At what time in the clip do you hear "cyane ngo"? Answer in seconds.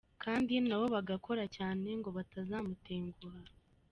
1.57-2.09